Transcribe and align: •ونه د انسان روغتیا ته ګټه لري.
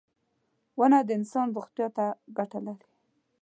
•ونه 0.79 0.99
د 1.07 1.09
انسان 1.19 1.47
روغتیا 1.55 1.87
ته 1.97 2.05
ګټه 2.37 2.59
لري. 2.67 2.87